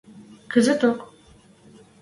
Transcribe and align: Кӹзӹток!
Кӹзӹток! 0.51 0.91